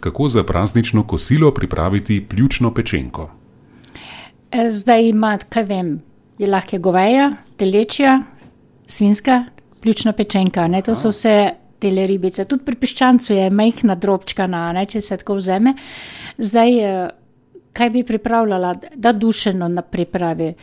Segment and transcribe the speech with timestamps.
[0.00, 3.30] Kako za praznično kosilo pripraviti pljučno pečenko?
[4.50, 6.02] E, Zdaj ima, kaj vem,
[6.38, 8.22] je lahko goveja, telečja,
[8.86, 9.44] svinska,
[9.80, 10.68] pljučna pečenka.
[10.68, 10.82] Ne?
[10.82, 12.44] To so vse tele ribice.
[12.44, 14.86] Tudi pri piščancu je majhna drobčka, na, ne?
[14.86, 15.74] če se tako vzame.
[16.38, 17.10] Zdaj, eh,
[17.72, 20.54] kaj bi pripravljala, da dušeno na pripravi.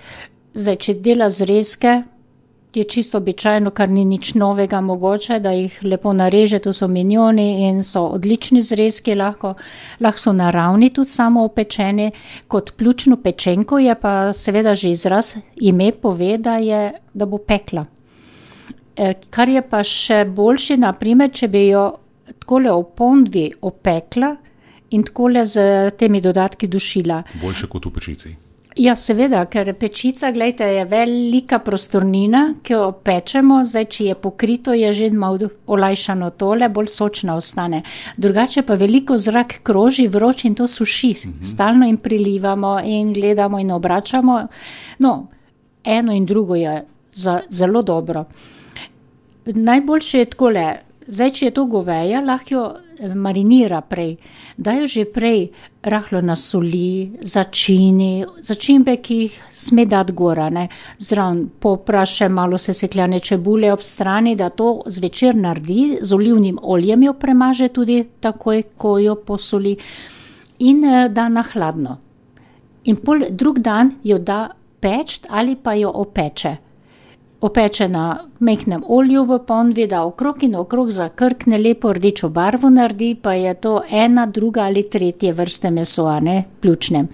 [0.53, 2.01] Zdaj, če dela zrezke,
[2.77, 7.67] je čisto običajno, kar ni nič novega mogoče, da jih lepo nareže, to so minjoni
[7.67, 9.53] in so odlični zrezki, lahko,
[9.99, 12.11] lahko so naravni tudi samo opečeni.
[12.47, 17.85] Kot pljučno pečenko je pa seveda že izraz ime pove, da, je, da bo pekla.
[18.95, 21.89] Eh, Kar je pa še boljše, naprimer, če bi jo
[22.39, 24.35] takole v ponvi opekla
[24.95, 27.23] in takole z temi dodatki dušila.
[27.41, 28.35] Boljše kot v pečici.
[28.75, 34.73] Ja, seveda, ker pečica, gledajte, je velika prostornina, ki jo pečemo, zdaj, če je pokrito,
[34.75, 37.85] je že malo olajšano tole, bolj sočna ostane.
[38.19, 43.71] Drugače pa veliko zrak kroži vroč in to suši, stalno jim prilivamo in gledamo in
[43.71, 44.41] obračamo.
[44.99, 45.13] No,
[45.83, 48.25] eno in drugo je za, zelo dobro.
[49.45, 50.65] Najboljše je takole,
[51.07, 54.15] zdaj, če je to goveja, lahko jo eh, marinira prej,
[54.57, 55.49] da jo že prej
[55.83, 60.67] rahlo nasoli, začini, začimbe, ki jih sme dati gora, ne,
[60.99, 67.13] zraven popraše malo sesekljane čebule ob strani, da to zvečer naredi, z olivnim oljem jo
[67.13, 69.77] premaže tudi takoj, ko jo posoli
[70.59, 71.99] in eh, da na hladno.
[72.85, 76.64] In pol drug dan jo da peč ali pa jo opeče.
[77.41, 83.15] Opeče na mehkem olju v ponvi, da okrog in okrog zakrkne, lepo rdečo barvo naredi,
[83.21, 87.05] pa je to ena, druga ali tretje vrste meso, a ne pljučne.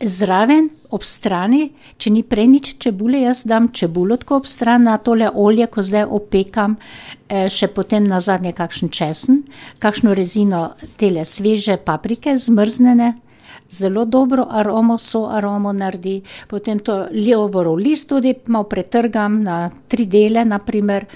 [0.00, 4.98] Zraven, ob strani, če ni prej nič čebule, jaz dam čebulo tako ob stran na
[4.98, 6.76] tole olje, ko zdaj opekam,
[7.28, 9.42] eh, še potem na zadnje kakšen česen,
[9.78, 13.14] kakšno rezino tele sveže paprike, zmrznjene,
[13.70, 20.06] zelo dobro aromo, so aromo naredi, potem to lijovorov list tudi malo pretrgam na tri
[20.06, 21.06] dele, naprimer.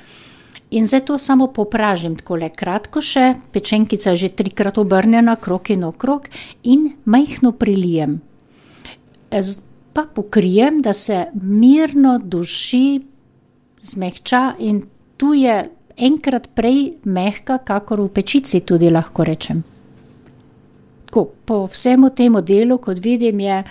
[0.70, 6.28] In zdaj to samo popražim takole kratko še, pečenkica že trikrat obrnjena, krog in okrog,
[6.62, 8.20] in majhno prilijem.
[9.30, 13.00] Z- Pa pokrijem, da se mirno duši,
[13.82, 14.82] zmehča in
[15.16, 19.64] tu je enkrat prej mehka, kakor v pečici tudi lahko rečem.
[21.10, 23.64] Tako, po vsemu temu delu, kot vidim, je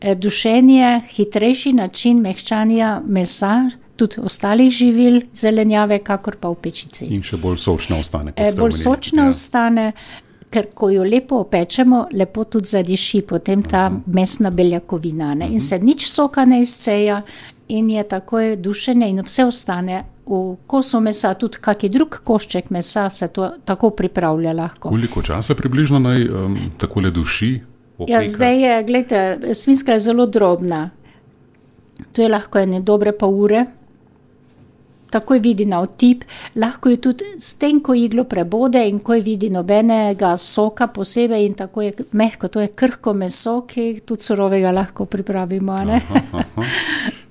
[0.00, 7.08] eh, dušenje hitrejši način mehčanja mesa, tudi ostalih živil, zelenjave, kakor pa v pečici.
[7.10, 8.30] In še bolj sočna ostane.
[8.32, 9.28] kot Eh, Bolj sočna Ja.
[9.28, 9.92] ostane,
[10.50, 15.34] ker ko jo lepo opečemo, lepo tudi zadiši potem ta mesna beljakovina.
[15.34, 15.48] Ne?
[15.50, 17.22] In se nič soka ne izceja,
[17.68, 23.10] in je takoj dušenje, in vse ostane v kosu mesa, tudi kaki drug košček mesa
[23.10, 24.88] se to tako pripravlja lahko.
[24.88, 27.52] Koliko časa približno naj um, takole duši?
[27.98, 28.28] Ja, opeka?
[28.28, 30.90] zdaj je, gledajte, svinska je zelo drobna.
[32.12, 33.64] To je lahko ene dobre pol ure.
[35.14, 36.24] Takoj vidi na otip,
[36.58, 41.46] lahko je tudi s tem, ko iglo prebode in ko je vidi nobenega soka posebej
[41.46, 45.72] in tako je mehko, to je krhko meso, ki tudi surovega lahko pripravimo.
[45.72, 46.64] Aha, aha.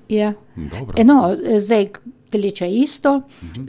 [0.08, 0.34] Ja.
[0.54, 1.04] Dobro.
[1.04, 1.86] No, zdaj
[2.34, 3.14] teleče isto,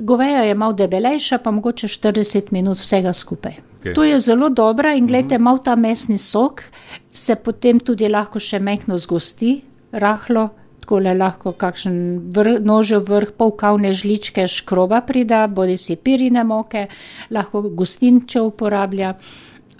[0.01, 3.61] goveja je malo debelejša, pa mogoče 40 minut vsega skupaj.
[3.79, 3.93] Okej.
[3.93, 6.63] To je zelo dobra in gledajte, malo ta mesni sok
[7.11, 9.59] se potem tudi lahko še mehko zgosti,
[9.95, 10.49] rahlo,
[10.81, 11.97] tako le lahko kakšen
[12.35, 16.87] vr, nožev vrh, pol kavne žličke škroba prida, bodi si pirine moke,
[17.31, 19.15] lahko gostinče uporablja.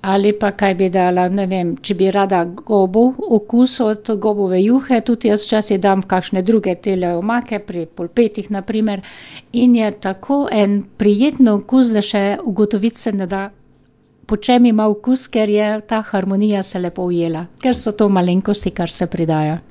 [0.01, 3.07] Ali pa kaj bi dala, ne vem, če bi rada gobo,
[3.37, 9.01] okus od gobove juhe, tudi jaz včasih dam kakšne druge tele omake, pri polpetih naprimer.
[9.53, 13.49] In je tako en prijetno okus, da še ugotoviti se ne da,
[14.25, 18.71] po čem ima okus, ker je ta harmonija se lepo ujela, ker so to malenkosti,
[18.71, 19.59] kar se pridaja.